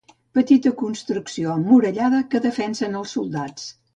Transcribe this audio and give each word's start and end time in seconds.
Petita 0.35 0.71
construcció 0.79 1.51
emmurallada 1.61 2.23
que 2.33 2.43
defensen 2.47 2.99
els 3.03 3.15
soldats. 3.19 3.71